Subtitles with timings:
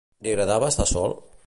[0.27, 1.17] Li agradava estar sol?